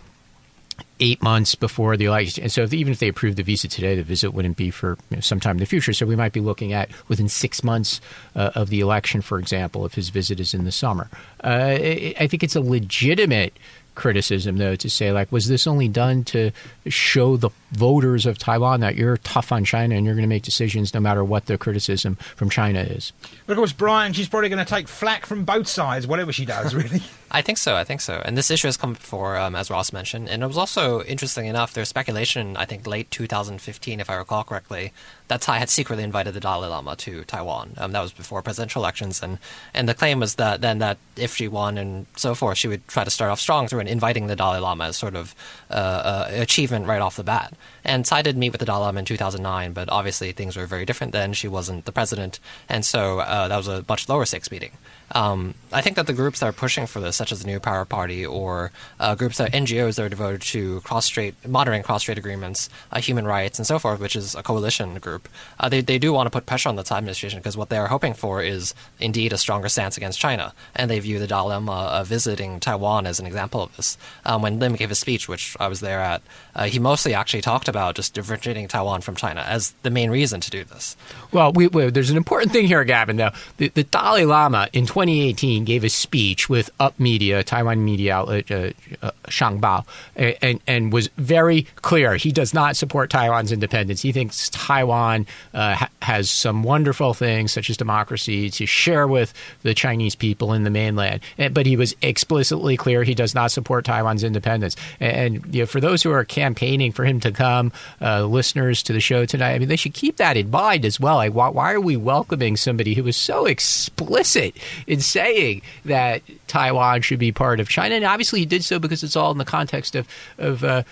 [1.00, 2.44] eight months before the election.
[2.44, 4.98] And so, if, even if they approved the visa today, the visit wouldn't be for
[5.10, 5.94] you know, sometime in the future.
[5.94, 8.02] So, we might be looking at within six months
[8.36, 11.10] uh, of the election, for example, if his visit is in the summer.
[11.44, 11.78] Uh,
[12.20, 13.54] I think it's a legitimate
[13.98, 16.52] criticism, though, to say, like, was this only done to
[16.86, 20.44] show the voters of Taiwan that you're tough on China and you're going to make
[20.44, 23.12] decisions no matter what the criticism from China is?
[23.46, 26.46] But of course, Brian, she's probably going to take flack from both sides, whatever she
[26.46, 27.02] does, really.
[27.32, 27.76] I think so.
[27.76, 28.22] I think so.
[28.24, 30.30] And this issue has come before, um, as Ross mentioned.
[30.30, 31.74] And it was also interesting enough.
[31.74, 34.94] There's speculation, I think, late 2015, if I recall correctly,
[35.28, 37.74] that Tsai had secretly invited the Dalai Lama to Taiwan.
[37.78, 39.38] Um, that was before presidential elections, and
[39.74, 42.88] and the claim was that then that if she won and so forth, she would
[42.88, 45.36] try to start off strong through inviting the Dalai Lama as sort of
[45.70, 47.54] uh, uh, achievement right off the bat.
[47.84, 50.86] And Tsai did meet with the Dalai Lama in 2009, but obviously things were very
[50.86, 51.34] different then.
[51.34, 54.72] She wasn't the president, and so uh, that was a much lower stakes meeting.
[55.12, 57.60] Um, I think that the groups that are pushing for this, such as the New
[57.60, 62.70] Power Party or uh, groups that NGOs that are devoted to cross-strait monitoring cross-strait agreements,
[62.92, 65.28] uh, human rights, and so forth, which is a coalition group,
[65.60, 67.78] uh, they they do want to put pressure on the Tsai administration because what they
[67.78, 71.56] are hoping for is indeed a stronger stance against China, and they view the Dalai
[71.56, 73.98] Lama visiting Taiwan as an example of this.
[74.26, 76.22] Um, when Lim gave a speech, which I was there at,
[76.56, 80.42] uh, he mostly actually talked about just differentiating Taiwan from China as the main reason
[80.42, 80.96] to do this.
[81.32, 83.18] Well, we, we, there's an important thing here, Gavin.
[83.18, 88.16] Though the, the Dalai Lama in 2018 gave a speech with Up Media, Taiwan media
[88.16, 88.72] outlet, uh,
[89.04, 92.16] uh, Shangbao, and, and was very clear.
[92.16, 94.02] He does not support Taiwan's independence.
[94.02, 99.36] He thinks Taiwan uh, ha- has some wonderful things, such as democracy, to share with
[99.62, 101.22] the Chinese people in the mainland.
[101.38, 104.76] And, but he was explicitly clear he does not support Taiwan's independence.
[105.00, 108.82] And, and you know, for those who are campaigning for him to come, uh, listeners
[108.82, 111.18] to the show tonight, I mean, they should keep that in mind as well.
[111.18, 114.58] Like, why, why are we welcoming somebody who was so explicit
[114.88, 117.96] in saying that Taiwan should be part of China?
[117.96, 120.84] And obviously, he did so because it's all in the context of of uh,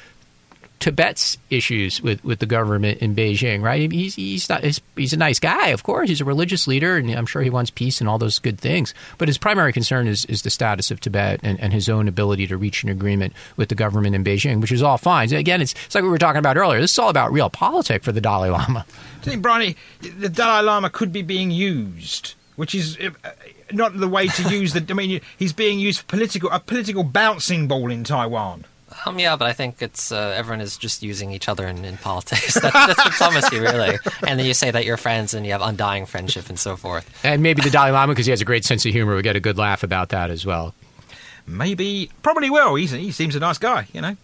[0.80, 3.92] Tibet's issues with, with the government in Beijing, right?
[3.92, 6.10] He's he's not he's, he's, a nice guy, of course.
[6.10, 8.94] He's a religious leader, and I'm sure he wants peace and all those good things.
[9.18, 12.48] But his primary concern is is the status of Tibet and, and his own ability
[12.48, 15.34] to reach an agreement with the government in Beijing, which is all fine.
[15.34, 16.82] Again, it's, it's like we were talking about earlier.
[16.82, 18.86] This is all about real politics for the Dalai Lama.
[19.22, 23.30] Do you think, Bronny, the Dalai Lama could be being used, which is uh,
[23.72, 24.86] not the way to use the.
[24.90, 28.66] I mean, he's being used for political a political bouncing ball in Taiwan.
[29.06, 31.98] Um, yeah, but I think it's uh, everyone is just using each other in, in
[31.98, 32.54] politics.
[32.62, 33.98] That's, that's diplomacy, really.
[34.26, 37.10] And then you say that you're friends and you have undying friendship and so forth.
[37.24, 39.36] And maybe the Dalai Lama, because he has a great sense of humor, would get
[39.36, 40.74] a good laugh about that as well.
[41.46, 42.76] Maybe, probably will.
[42.76, 44.16] He's, he seems a nice guy, you know.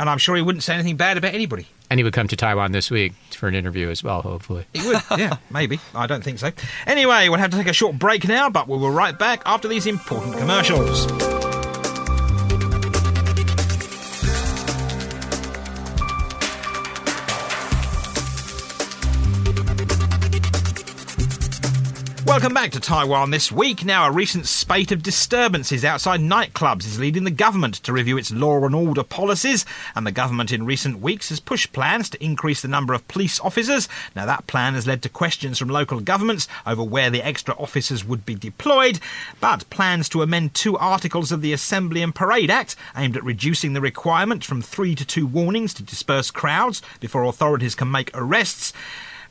[0.00, 1.66] And I'm sure he wouldn't say anything bad about anybody.
[1.88, 4.66] And he would come to Taiwan this week for an interview as well, hopefully.
[4.74, 5.78] He would, yeah, maybe.
[5.94, 6.50] I don't think so.
[6.86, 9.68] Anyway, we'll have to take a short break now, but we'll be right back after
[9.68, 11.06] these important commercials.
[22.36, 23.82] Welcome back to Taiwan this week.
[23.82, 28.30] Now, a recent spate of disturbances outside nightclubs is leading the government to review its
[28.30, 32.60] law and order policies, and the government in recent weeks has pushed plans to increase
[32.60, 33.88] the number of police officers.
[34.14, 38.04] Now, that plan has led to questions from local governments over where the extra officers
[38.04, 39.00] would be deployed,
[39.40, 43.72] but plans to amend two articles of the Assembly and Parade Act aimed at reducing
[43.72, 48.74] the requirement from three to two warnings to disperse crowds before authorities can make arrests.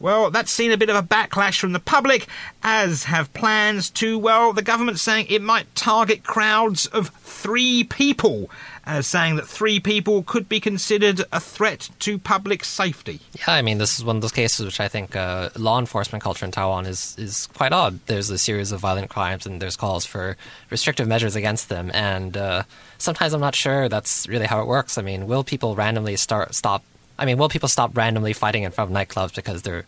[0.05, 2.27] Well, that's seen a bit of a backlash from the public,
[2.61, 8.51] as have plans to, well, the government saying it might target crowds of three people,
[8.85, 13.19] as saying that three people could be considered a threat to public safety.
[13.33, 16.23] Yeah, I mean, this is one of those cases which I think uh, law enforcement
[16.23, 17.99] culture in Taiwan is, is quite odd.
[18.05, 20.37] There's a series of violent crimes and there's calls for
[20.69, 21.89] restrictive measures against them.
[21.95, 22.61] And uh,
[22.99, 24.99] sometimes I'm not sure that's really how it works.
[24.99, 26.83] I mean, will people randomly start stop
[27.17, 29.85] I mean, will people stop randomly fighting in front of nightclubs because they're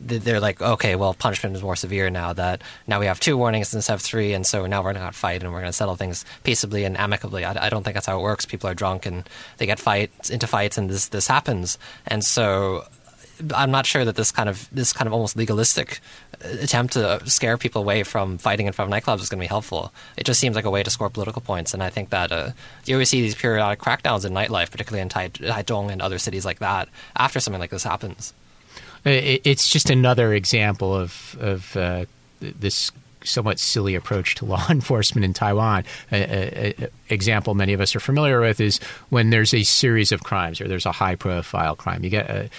[0.00, 3.72] they're like, okay, well, punishment is more severe now that now we have two warnings
[3.72, 5.94] instead of three, and so now we're going to fight and we're going to settle
[5.94, 7.44] things peaceably and amicably.
[7.44, 8.44] I, I, don't think that's how it works.
[8.44, 12.84] People are drunk and they get fights into fights, and this this happens, and so
[13.54, 16.00] I'm not sure that this kind of this kind of almost legalistic
[16.40, 19.48] attempt to scare people away from fighting in front of nightclubs is going to be
[19.48, 19.92] helpful.
[20.16, 22.50] It just seems like a way to score political points, and I think that uh,
[22.84, 26.44] you always see these periodic crackdowns in nightlife, particularly in Tai- Taichung and other cities
[26.44, 28.32] like that, after something like this happens.
[29.04, 32.06] It's just another example of of uh,
[32.40, 32.90] this
[33.24, 35.84] somewhat silly approach to law enforcement in Taiwan.
[36.12, 40.12] A, a, a, example many of us are familiar with is when there's a series
[40.12, 42.04] of crimes or there's a high profile crime.
[42.04, 42.50] You get a,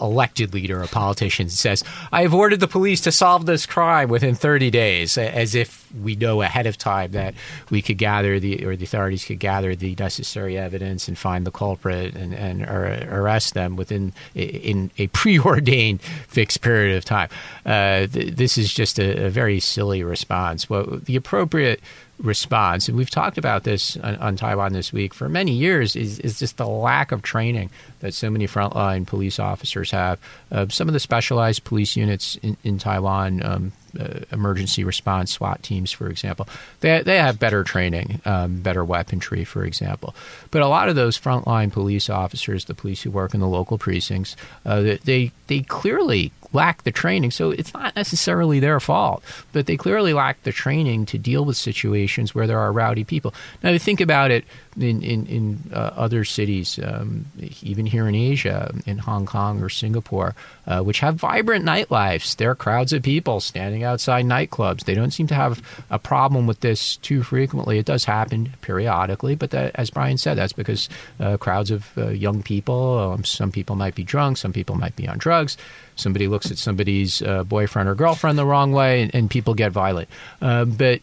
[0.00, 4.34] elected leader, a politician says, "I have ordered the police to solve this crime within
[4.34, 7.34] 30 days," as if we know ahead of time that
[7.70, 11.50] we could gather the or the authorities could gather the necessary evidence and find the
[11.50, 17.28] culprit and, and arrest them within in a preordained fixed period of time.
[17.64, 20.68] Uh, th- this is just a, a very silly response.
[20.68, 21.80] Well, the appropriate
[22.18, 26.18] response, and we've talked about this on, on, Taiwan this week for many years, is,
[26.20, 30.18] is just the lack of training that so many frontline police officers have.
[30.50, 35.62] Uh, some of the specialized police units in, in Taiwan, um, uh, emergency response SWAT
[35.62, 36.48] teams, for example,
[36.80, 40.14] they, they have better training, um, better weaponry, for example.
[40.50, 43.78] But a lot of those frontline police officers, the police who work in the local
[43.78, 47.30] precincts, uh, they they clearly lack the training.
[47.30, 51.56] So it's not necessarily their fault, but they clearly lack the training to deal with
[51.56, 53.34] situations where there are rowdy people.
[53.62, 54.44] Now, you think about it
[54.78, 57.26] in in, in uh, other cities, um,
[57.62, 60.34] even here in Asia, in Hong Kong or Singapore,
[60.66, 62.36] uh, which have vibrant nightlives.
[62.36, 64.84] There are crowds of people standing outside nightclubs.
[64.84, 67.78] They don't seem to have a problem with this too frequently.
[67.78, 70.88] It does happen periodically, but that, as Brian said, that's because
[71.20, 72.98] uh, crowds of uh, young people.
[72.98, 74.36] Um, some people might be drunk.
[74.36, 75.56] Some people might be on drugs.
[75.96, 79.72] Somebody looks at somebody's uh, boyfriend or girlfriend the wrong way, and, and people get
[79.72, 80.08] violent.
[80.42, 81.00] Uh, but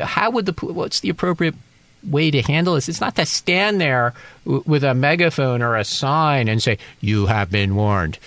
[0.00, 1.54] how would the what's the appropriate
[2.08, 2.88] way to handle this.
[2.88, 7.26] It's not to stand there w- with a megaphone or a sign and say, "You
[7.26, 8.18] have been warned.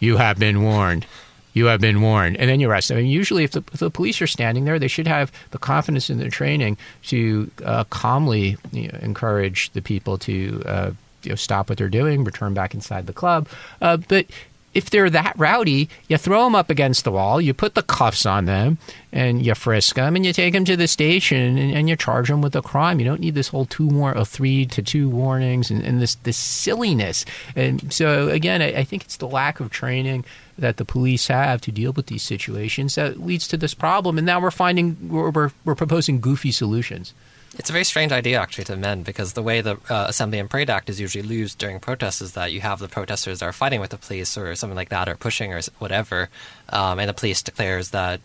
[0.00, 1.06] You have been warned."
[1.52, 2.98] You have been warned, and then you arrest them.
[2.98, 5.58] I mean, usually, if the, if the, police are standing there, they should have the
[5.58, 6.76] confidence in their training
[7.08, 10.90] to uh, calmly you know, encourage the people to uh,
[11.24, 13.48] you know, stop what they're doing, return back inside the club.
[13.80, 14.26] Uh, but
[14.72, 18.24] if they're that rowdy, you throw them up against the wall, you put the cuffs
[18.24, 18.78] on them,
[19.12, 22.28] and you frisk them, and you take them to the station, and, and you charge
[22.28, 23.00] them with a crime.
[23.00, 26.14] You don't need this whole two more, or three to two warnings, and, and this
[26.16, 27.24] this silliness.
[27.56, 30.24] And so again, I, I think it's the lack of training
[30.56, 34.18] that the police have to deal with these situations that leads to this problem.
[34.18, 37.14] And now we're finding we're, we're, we're proposing goofy solutions.
[37.58, 40.48] It's a very strange idea, actually, to amend because the way the uh, Assembly and
[40.48, 43.52] Parade Act is usually used during protests is that you have the protesters that are
[43.52, 46.28] fighting with the police or something like that, or pushing or whatever,
[46.68, 48.20] um, and the police declares that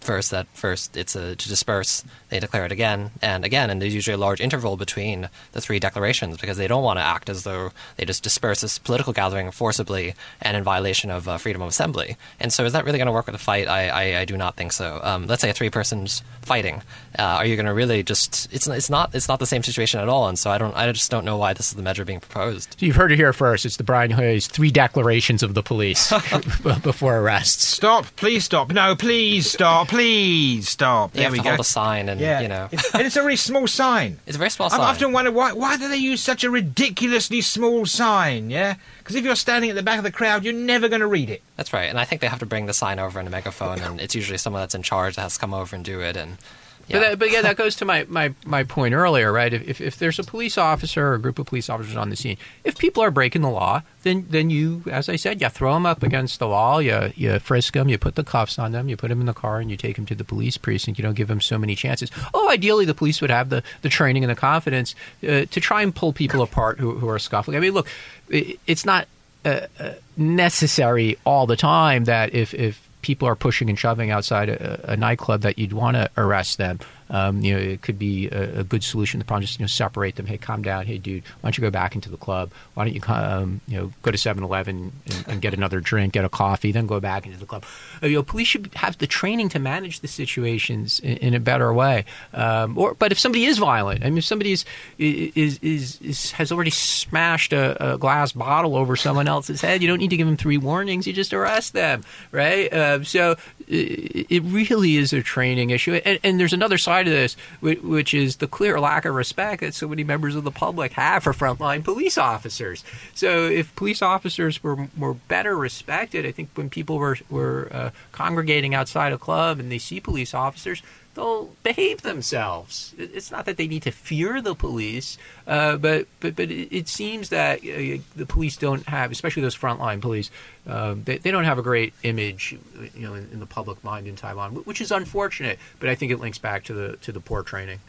[0.00, 3.94] first that first it's a, to disperse they declare it again and again and there's
[3.94, 7.44] usually a large interval between the three declarations because they don't want to act as
[7.44, 11.68] though they just disperse this political gathering forcibly and in violation of uh, freedom of
[11.68, 12.16] assembly.
[12.40, 13.68] And so is that really going to work with a fight?
[13.68, 15.00] I, I, I, do not think so.
[15.04, 16.82] Um, let's say a three persons fighting.
[17.16, 20.00] Uh, are you going to really just it's, it's not it's not the same situation
[20.00, 20.26] at all.
[20.26, 22.74] And so I don't I just don't know why this is the measure being proposed.
[22.80, 23.64] You've heard it here first.
[23.64, 26.10] It's the Brian Hioe's three declarations of the police
[26.82, 28.06] before arrests stop.
[28.16, 28.72] Please stop.
[28.72, 29.86] No please stop.
[29.86, 31.12] Stop, please stop.
[31.12, 31.50] There you have we to go.
[31.50, 32.40] hold a sign, and yeah.
[32.40, 34.18] you know, and it's a really small sign.
[34.26, 34.80] It's a very small sign.
[34.80, 38.50] I've often wondered why why do they use such a ridiculously small sign?
[38.50, 41.06] Yeah, because if you're standing at the back of the crowd, you're never going to
[41.06, 41.42] read it.
[41.56, 43.80] That's right, and I think they have to bring the sign over in a megaphone,
[43.80, 46.16] and it's usually someone that's in charge that has to come over and do it,
[46.16, 46.38] and
[46.88, 46.98] Yeah.
[46.98, 49.52] But, that, but yeah, that goes to my, my, my point earlier, right?
[49.52, 52.16] If, if, if there's a police officer or a group of police officers on the
[52.16, 55.72] scene, if people are breaking the law, then then you, as I said, you throw
[55.72, 58.88] them up against the wall, you you frisk them, you put the cuffs on them,
[58.88, 60.98] you put them in the car, and you take them to the police precinct.
[60.98, 62.10] You don't give them so many chances.
[62.34, 65.82] Oh, ideally, the police would have the, the training and the confidence uh, to try
[65.82, 67.56] and pull people apart who, who are scuffling.
[67.56, 67.88] I mean, look,
[68.28, 69.08] it, it's not
[69.44, 74.48] uh, uh, necessary all the time that if if people are pushing and shoving outside
[74.48, 76.80] a, a nightclub that you'd want to arrest them.
[77.10, 79.18] Um, you know, it could be a, a, good solution.
[79.18, 80.26] The problem just you know separate them.
[80.26, 80.86] Hey, calm down.
[80.86, 82.50] Hey, dude, why don't you go back into the club?
[82.74, 86.24] Why don't you um, you know go to 7-Eleven and, and, get another drink, get
[86.24, 87.64] a coffee, then go back into the club?
[88.02, 91.40] Uh, you know, police should have the training to manage the situations in, in a
[91.40, 92.04] better way.
[92.32, 94.64] Um, or, but if somebody is violent, I mean, if somebody is
[94.98, 99.88] is is, is has already smashed a, a, glass bottle over someone else's head, you
[99.88, 101.06] don't need to give them three warnings.
[101.06, 102.72] You just arrest them, right?
[102.72, 103.36] Uh, so
[103.68, 107.36] it, it really is a training issue, and, and there's another side side of this,
[107.82, 111.22] which is the clear lack of respect that so many members of the public have
[111.22, 112.84] for frontline police officers.
[113.14, 117.90] So if police officers were were better respected, I think when people were were uh,
[118.12, 120.82] congregating outside a club and they see police officers,
[121.14, 122.94] they'll behave themselves.
[122.98, 127.28] It's not that they need to fear the police, uh, but but but it, seems
[127.30, 130.30] that uh, the police don't have, especially those frontline police,
[130.66, 132.56] um, they, they don't have a great image,
[132.94, 135.58] you know, in, in the public mind in Taiwan, which is unfortunate.
[135.80, 137.80] But I think it links back to the to the poor training.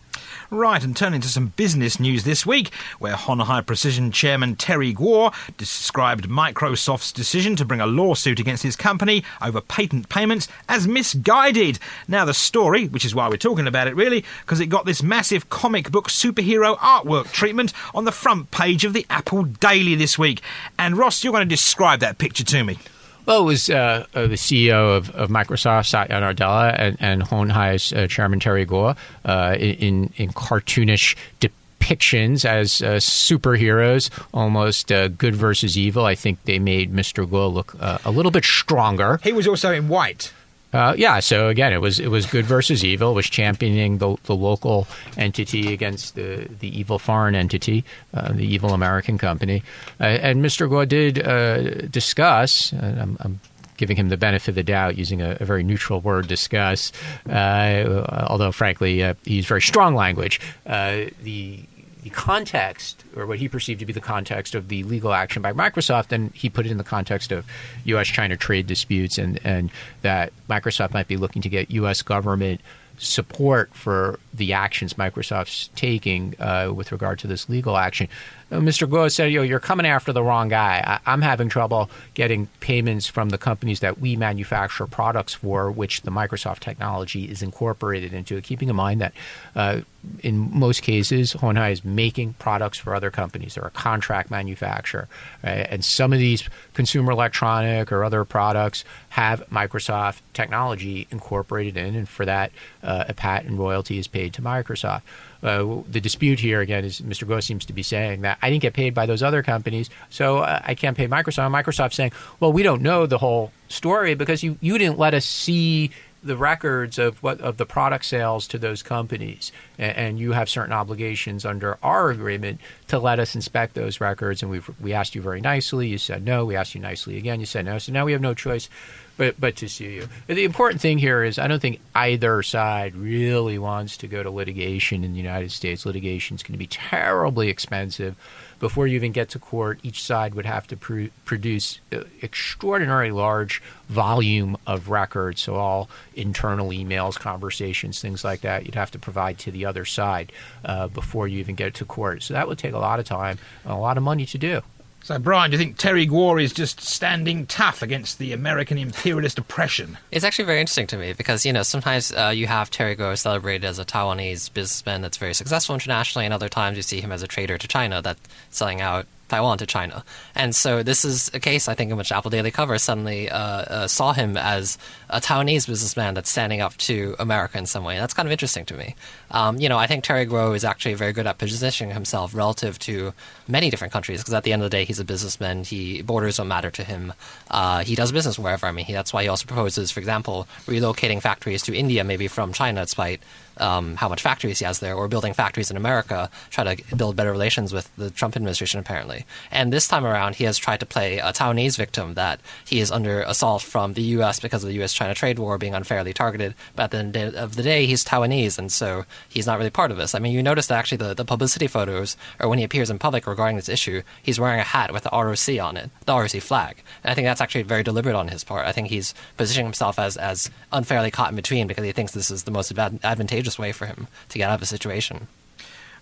[0.50, 4.94] Right, and turning to some business news this week, where Hon Hai Precision chairman Terry
[4.94, 10.88] Gou described Microsoft's decision to bring a lawsuit against his company over patent payments as
[10.88, 11.80] misguided.
[12.08, 15.04] Now, the story, which is why we're talking about it really, because it got this
[15.04, 20.18] massive comic book superhero artwork treatment on the front page of the Apple Daily this
[20.18, 20.42] week.
[20.78, 22.78] And Ross, you're going to describe that picture to me.
[23.26, 27.50] Well, it was uh, uh, the CEO of, of Microsoft, Satya Nadella, and, and Hon
[27.50, 28.94] Hai's uh, chairman, Terry Gou,
[29.26, 36.06] uh, in, in cartoonish depictions as uh, superheroes, almost uh, good versus evil.
[36.06, 37.28] I think they made Mr.
[37.28, 39.20] Gou look a little bit stronger.
[39.24, 40.32] He was also in white.
[40.76, 43.12] Uh, yeah, so again, it was it was good versus evil.
[43.12, 48.46] It was championing the, the local entity against the, the evil foreign entity, uh, the
[48.46, 49.64] evil American company.
[50.02, 50.70] Uh, and Mr.
[50.70, 52.74] Gou did uh, discuss.
[52.74, 53.40] I'm, I'm,
[53.78, 56.94] giving him the benefit of the doubt using a, a very neutral word, discuss.
[57.30, 60.40] Uh, although, frankly, uh, he's very strong language.
[60.66, 61.60] the
[62.06, 65.52] the context, or what he perceived to be the context of the legal action by
[65.52, 67.48] Microsoft, and he put it in the context of
[67.86, 68.08] U.S.
[68.08, 69.72] China trade disputes, and, and
[70.04, 72.04] that Microsoft might be looking to get U.S.
[72.04, 72.62] government
[73.00, 78.08] support for the actions Microsoft's taking uh, with regard to this legal action.
[78.52, 78.90] Uh, Mr.
[78.90, 81.00] Gou said, "Yo, you're coming after the wrong guy.
[81.06, 86.02] I- am having trouble getting payments from the companies that we manufacture products for, which
[86.02, 88.40] the Microsoft technology is incorporated into.
[88.42, 89.14] Keeping in mind that
[89.56, 89.82] uh,
[90.22, 93.56] in most cases, Hon Hai is making products for other companies.
[93.56, 95.08] They're a contract manufacturer,
[95.44, 95.68] right?
[95.70, 102.08] and some of these consumer electronic or other products have Microsoft technology incorporated in, and
[102.08, 102.52] for that,
[102.84, 105.02] uh, a patent royalty is paid to Microsoft."
[105.44, 107.28] Uh, the dispute here again is Mr.
[107.28, 110.40] Gou seems to be saying that I didn't get paid by those other companies, so
[110.40, 111.52] uh, I can't pay Microsoft.
[111.52, 115.26] Microsoft saying, well, we don't know the whole story because you, you didn't let us
[115.26, 115.92] see
[116.26, 120.50] the records of what of the product sales to those companies, and, and, you have
[120.50, 124.42] certain obligations under our agreement to let us inspect those records.
[124.42, 125.88] And we we asked you very nicely.
[125.88, 126.44] You said no.
[126.46, 127.40] We asked you nicely again.
[127.40, 127.78] You said no.
[127.78, 128.70] So now we have no choice
[129.18, 130.10] but but to sue you.
[130.28, 134.30] The important thing here is I don't think either side really wants to go to
[134.30, 135.86] litigation in the United States.
[135.86, 138.16] Litigation is going to be terribly expensive.
[138.60, 141.80] Before you even get to court, each side would have to pr- produce
[142.24, 148.66] extraordinarily large volume of records, so all internal emails, conversations, things like that.
[148.66, 150.32] You'd have to provide to the other side
[150.64, 152.24] uh, before you even get to court.
[152.24, 154.62] So that would take a lot of time and a lot of money to do.
[155.06, 159.38] So, Brian, do you think Terry Gou is just standing tough against the American imperialist
[159.38, 160.00] oppression?
[160.10, 163.16] It's actually very interesting to me because, you know, sometimes uh, you have Terry Gou
[163.16, 167.12] celebrated as a Taiwanese businessman that's very successful internationally, and other times you see him
[167.12, 170.04] as a traitor to China that's selling out Taiwan to China.
[170.36, 173.38] And so this is a case, I think, in which Apple Daily Cover suddenly uh,
[173.38, 174.78] uh, saw him as
[175.10, 177.98] a Taiwanese businessman that's standing up to America in some way.
[177.98, 178.96] That's kind of interesting to me.
[179.32, 182.78] Um, you know, I think Terry Gou is actually very good at positioning himself relative
[182.80, 183.14] to
[183.48, 185.64] many different countries because at the end of the day, he's a businessman.
[185.64, 187.14] He borders don't matter to him.
[187.50, 188.68] Uh, he does business wherever.
[188.68, 192.28] I mean, he, that's why he also proposes, for example, relocating factories to India, maybe
[192.28, 193.22] from China, despite
[193.58, 197.16] um, how much factories he has there, or building factories in America, try to build
[197.16, 199.26] better relations with the Trump administration, apparently.
[199.52, 202.92] And this time around, he has tried to play a Taiwanese victim that he is
[202.92, 204.40] under assault from the U.S.
[204.40, 204.94] because of the U.S.
[204.94, 206.56] China trade war being unfairly targeted.
[206.76, 209.92] But at the end of the day, he's Taiwanese, and so he's not really part
[209.92, 210.16] of this.
[210.16, 213.00] I mean, you notice that actually the, the publicity photos, or when he appears in
[213.00, 216.42] public regarding this issue, he's wearing a hat with the ROC on it, the ROC
[216.42, 216.82] flag.
[217.04, 218.66] And I think that's actually very deliberate on his part.
[218.66, 222.32] I think he's positioning himself as, as unfairly caught in between because he thinks this
[222.32, 225.28] is the most advantageous way for him to get out of the situation.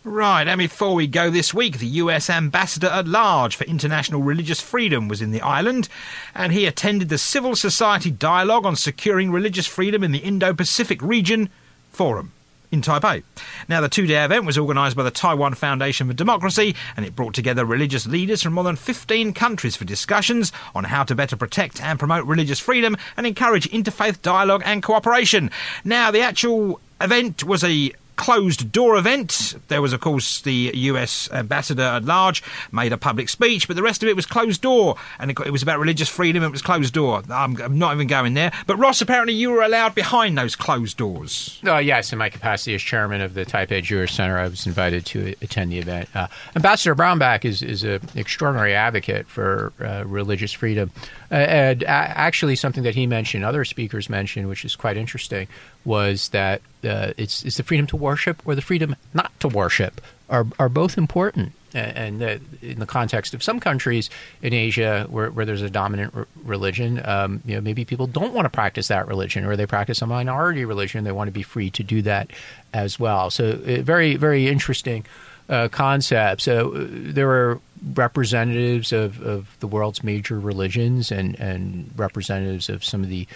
[0.05, 4.59] Right, and before we go this week, the US Ambassador at Large for International Religious
[4.59, 5.87] Freedom was in the island,
[6.35, 11.01] and he attended the Civil Society Dialogue on Securing Religious Freedom in the Indo Pacific
[11.01, 11.49] Region
[11.91, 12.33] Forum
[12.73, 13.23] in Taipei.
[13.69, 17.15] Now, the two day event was organised by the Taiwan Foundation for Democracy and it
[17.15, 21.37] brought together religious leaders from more than 15 countries for discussions on how to better
[21.37, 25.51] protect and promote religious freedom and encourage interfaith dialogue and cooperation.
[25.85, 29.55] Now, the actual event was a closed door event.
[29.67, 33.83] There was, of course, the US ambassador at large made a public speech, but the
[33.83, 36.43] rest of it was closed door, and it, was about religious freedom.
[36.43, 37.23] It was closed door.
[37.29, 38.51] I'm, not even going there.
[38.67, 41.59] But Ross, apparently, you were allowed behind those closed doors.
[41.65, 45.05] Uh, yes, in my capacity as chairman of the Taipei Jewish Center, I was invited
[45.07, 46.09] to attend the event.
[46.15, 50.91] Uh, ambassador Brownback is is an extraordinary advocate for uh, religious freedom,
[51.33, 55.47] and actually something that he mentioned, other speakers mentioned, which is quite interesting,
[55.83, 59.99] was that uh, it's, it's the freedom to worship or the freedom not to worship
[60.29, 61.53] are, are both important.
[61.75, 62.21] And,
[62.61, 64.11] in the context of some countries
[64.43, 68.31] in Asia where, where there's a dominant r- religion, um, you know, maybe people don't
[68.31, 71.03] want to practice that religion or they practice a minority religion.
[71.03, 72.29] They want to be free to do that
[72.75, 73.31] as well.
[73.31, 75.03] So, uh, very, very interesting
[75.49, 76.41] uh, concept.
[76.41, 77.59] So, uh, there are
[77.93, 83.27] representatives of, of the world's major religions and, and representatives of some of the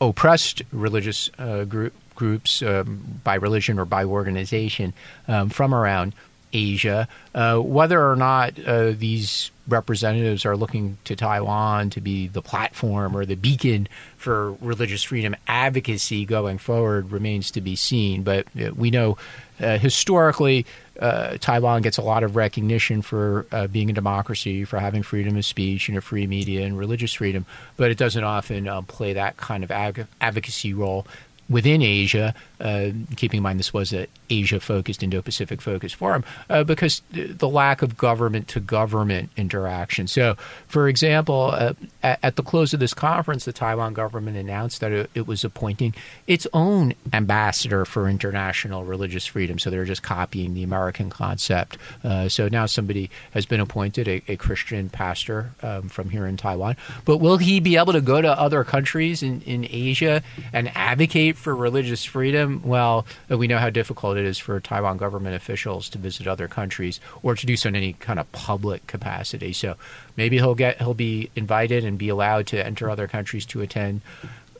[0.00, 4.92] oppressed religious uh, group, groups um, by religion or by organization
[5.28, 6.14] um, from around
[6.52, 7.08] Asia.
[7.34, 13.16] Uh, whether or not uh, these representatives are looking to Taiwan to be the platform
[13.16, 18.22] or the beacon for religious freedom advocacy going forward remains to be seen.
[18.22, 19.16] But uh, we know
[19.62, 20.66] uh, historically,
[21.00, 25.36] uh, Taiwan gets a lot of recognition for uh, being a democracy, for having freedom
[25.36, 27.46] of speech and a free media and religious freedom,
[27.76, 31.06] but it doesn't often uh, play that kind of ag- advocacy role
[31.48, 36.24] within Asia, uh, keeping in mind this was an Asia focused, Indo Pacific focused forum,
[36.48, 40.06] uh, because the lack of government to government interaction.
[40.06, 40.36] So,
[40.68, 44.92] for example, uh, at, at, the close of this conference, the Taiwan government announced that
[44.92, 45.94] it, it, was appointing
[46.26, 49.58] its own ambassador for international religious freedom.
[49.58, 51.78] So they're just copying the American concept.
[52.04, 56.36] Uh, so now somebody has been appointed, a, a Christian pastor um, from here in
[56.36, 56.76] Taiwan.
[57.04, 61.36] But will he be able to go to other countries in, in Asia and advocate
[61.36, 62.51] for religious freedom?
[62.64, 66.48] Well, uh, we know how difficult it is for Taiwan government officials to visit other
[66.48, 69.52] countries or to do so in any kind of public capacity.
[69.52, 69.76] So
[70.16, 74.02] maybe he'll get he'll be invited and be allowed to enter other countries to attend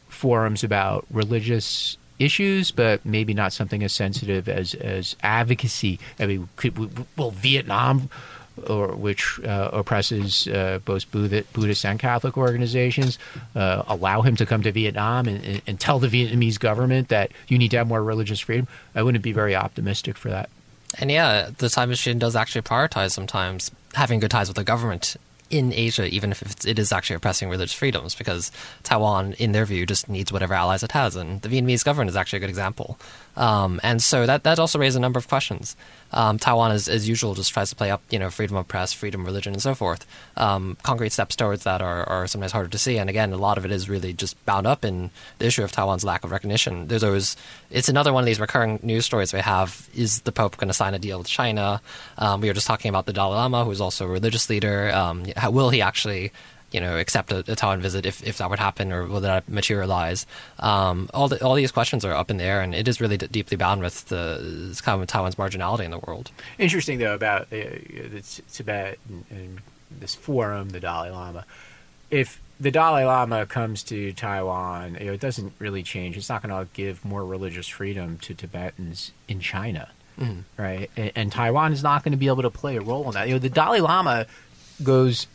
[0.09, 5.99] forums about religious issues, but maybe not something as sensitive as as advocacy.
[6.19, 8.09] I mean, could, will Vietnam
[8.67, 13.19] or which uh, oppresses uh, both Buddhist and Catholic organizations,
[13.55, 17.59] uh, allow him to come to Vietnam and, and, tell the Vietnamese government that you
[17.59, 18.69] need to have more religious freedom.
[18.95, 20.49] I wouldn't be very optimistic for that.
[20.99, 25.17] And yeah, the time machine does actually prioritize sometimes having good ties with the government
[25.53, 28.51] in Asia, even if it is actually oppressing religious freedoms, because
[28.85, 31.15] Taiwan, in their view, just needs whatever allies it has.
[31.15, 32.99] And the Vietnamese government is actually a good example.
[33.37, 35.77] Um, and so that, that also raises a number of questions.
[36.13, 38.93] Um, Taiwan, as, as usual, just tries to play up, you know, freedom of press,
[38.93, 40.07] freedom of religion, and so forth.
[40.37, 42.99] Um, concrete steps towards that are, are sometimes harder to see.
[42.99, 45.73] And again, a lot of it is really just bound up in the issue of
[45.73, 46.89] Taiwan's lack of recognition.
[46.89, 47.37] There's always,
[47.71, 49.89] it's another one of these recurring news stories we have.
[49.95, 51.81] Is the Pope going to sign a deal with China?
[52.19, 54.93] Um, we were just talking about the Dalai Lama, who's also a religious leader.
[54.95, 56.33] Um, how, will he actually
[56.73, 59.49] you know, accept a, a Taiwan visit if, if that would happen or will that
[59.49, 60.27] materialize?
[60.59, 63.17] Um, all the, all these questions are up in the air, and it is really
[63.17, 66.31] d- deeply bound with the kind of Taiwan's marginality in the world.
[66.59, 69.61] Interesting though about uh, the Tibet and, and
[69.91, 71.45] this forum, the Dalai Lama.
[72.11, 76.17] If the Dalai Lama comes to Taiwan, you know, it doesn't really change.
[76.17, 80.41] It's not going to give more religious freedom to Tibetans in China, mm-hmm.
[80.63, 80.91] right?
[80.97, 83.29] And, and, Taiwan is not going to be able to play a role in that.
[83.29, 84.27] You know, the Dalai Lama
[84.83, 85.27] goes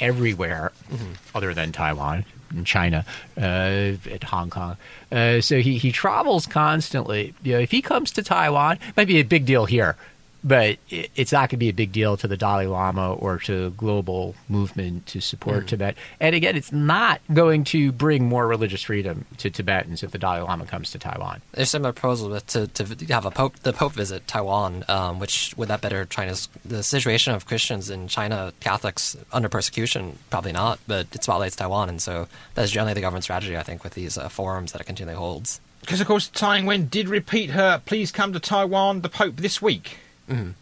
[0.00, 1.12] everywhere mm-hmm.
[1.34, 3.04] other than Taiwan and China,
[3.36, 4.76] uh, at Hong Kong.
[5.12, 7.34] Uh, so he, he travels constantly.
[7.42, 9.96] You know, if he comes to Taiwan, it might be a big deal here.
[10.42, 13.38] But it, it's not going to be a big deal to the Dalai Lama or
[13.40, 15.96] to global movement to support Tibet.
[16.18, 20.40] And again, it's not going to bring more religious freedom to Tibetans if the Dalai
[20.40, 21.42] Lama comes to Taiwan.
[21.52, 25.54] There's some proposal with- to, to have a pope, the Pope visit Taiwan, um, which
[25.56, 30.18] would that better China's the situation of Christians in China, Catholics under persecution?
[30.30, 33.84] Probably not, but it spotlights Taiwan, and so that's generally the government strategy, I think,
[33.84, 35.60] with these uh, forums that it continually holds.
[35.80, 39.62] Because, of course, Tsai Ing-wen did repeat her please come to Taiwan, the Pope, this
[39.62, 39.96] week.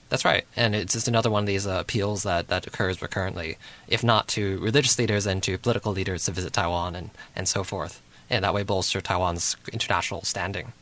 [0.08, 3.58] That's right, and it's just another one of these uh, appeals that, that occurs recurrently,
[3.86, 7.62] if not to religious leaders, and to political leaders to visit Taiwan and, and so
[7.62, 8.00] forth,
[8.30, 10.72] and that way bolster Taiwan's international standing.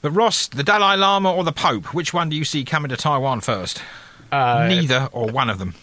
[0.00, 2.96] But, Ross, the Dalai Lama or the Pope, which one do you see coming to
[2.96, 3.80] Taiwan first?
[4.32, 5.74] Neither or one of them.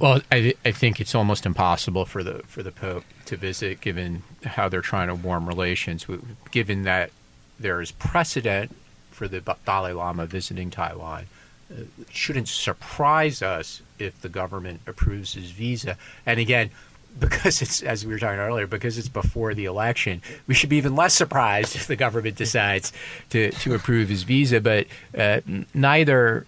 [0.00, 4.24] Well, I, I think it's almost impossible for the for the Pope to visit, given
[4.44, 6.06] how they're trying to warm relations.
[6.50, 7.12] Given that
[7.60, 8.74] there is precedent
[9.12, 11.41] for the Dalai Lama visiting Taiwan, uh,
[11.78, 15.96] it shouldn't surprise us if the government approves his visa.
[16.26, 16.70] And again,
[17.18, 20.76] because it's as we were talking earlier, because it's before the election, we should be
[20.76, 22.92] even less surprised if the government decides
[23.30, 24.60] to to approve his visa.
[24.60, 25.40] But uh,
[25.74, 26.46] neither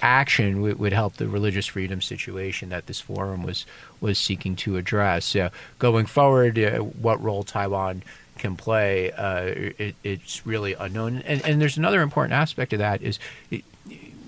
[0.00, 3.64] action would, would help the religious freedom situation that this forum was
[4.00, 5.24] was seeking to address.
[5.24, 8.02] So going forward, uh, what role Taiwan
[8.38, 9.44] can play, uh,
[9.78, 11.22] it, it's really unknown.
[11.22, 13.18] And, and there's another important aspect of that is.
[13.50, 13.64] It,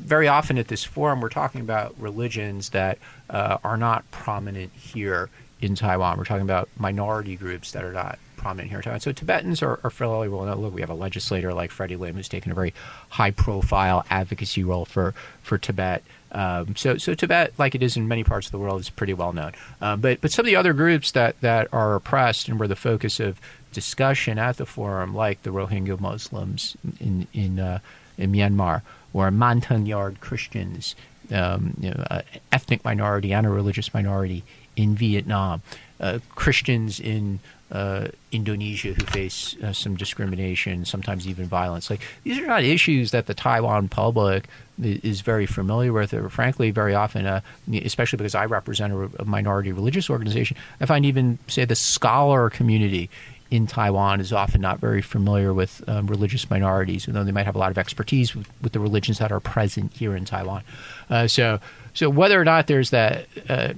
[0.04, 2.98] very often at this forum, we're talking about religions that
[3.30, 5.30] uh, are not prominent here
[5.60, 6.18] in Taiwan.
[6.18, 9.00] We're talking about minority groups that are not prominent here in Taiwan.
[9.00, 10.60] So Tibetans are, are fairly well known.
[10.60, 12.74] Look, we have a legislator like Freddie Lim who's taken a very
[13.08, 16.02] high-profile advocacy role for for Tibet.
[16.32, 19.14] Um, so, so Tibet, like it is in many parts of the world, is pretty
[19.14, 19.52] well known.
[19.80, 22.74] Um, but, but some of the other groups that, that are oppressed and were the
[22.74, 23.40] focus of
[23.72, 27.78] discussion at the forum, like the Rohingya Muslims in in uh,
[28.18, 28.82] in Myanmar,
[29.14, 30.94] or Montagnard Christians,
[31.32, 32.20] um, you know, uh,
[32.52, 34.44] ethnic minority and a religious minority
[34.76, 35.62] in Vietnam,
[36.00, 37.38] uh, Christians in
[37.70, 41.88] uh, Indonesia who face uh, some discrimination, sometimes even violence.
[41.90, 44.48] Like these are not issues that the Taiwan public
[44.80, 47.40] is very familiar with, or frankly, very often, uh,
[47.72, 50.56] especially because I represent a, a minority religious organization.
[50.80, 53.08] I find even say the scholar community
[53.50, 57.54] in Taiwan is often not very familiar with um, religious minorities, although they might have
[57.54, 60.62] a lot of expertise with, with the religions that are present here in Taiwan.
[61.10, 61.60] Uh, so,
[61.92, 63.74] so whether or not there's that uh,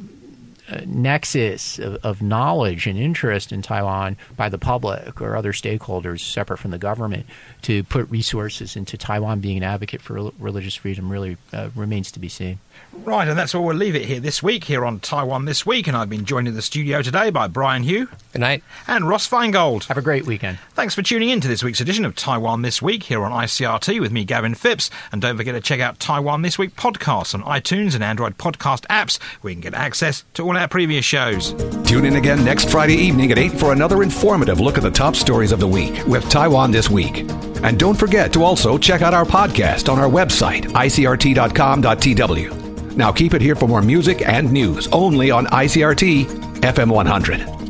[0.69, 6.21] uh, nexus of, of knowledge and interest in Taiwan by the public or other stakeholders
[6.21, 7.27] separate from the government
[7.63, 12.19] to put resources into Taiwan being an advocate for religious freedom really uh, remains to
[12.19, 12.59] be seen.
[13.05, 15.87] Right, and that's where we'll leave it here this week, here on Taiwan This Week.
[15.87, 18.65] And I've been joined in the studio today by Brian Hioe Good night.
[18.87, 19.85] and Ross Feingold.
[19.89, 20.59] Have a great weekend.
[20.75, 24.01] Thanks for tuning in to this week's edition of Taiwan This Week here on ICRT
[24.01, 24.89] with me, Gavin Phipps.
[25.13, 28.87] And don't forget to check out Taiwan This Week podcasts on iTunes and Android podcast
[28.87, 31.53] apps where you can get access to all our previous shows.
[31.87, 35.17] Tune in again next Friday evening at 8 for another informative look at the top
[35.17, 37.19] stories of the week with Taiwan This Week.
[37.63, 42.66] And don't forget to also check out our podcast on our website, icrt.com.tw.
[42.97, 46.25] Now keep it here for more music and news only on ICRT
[46.61, 47.66] FM 100.